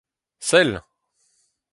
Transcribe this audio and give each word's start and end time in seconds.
Sell! 0.49 0.73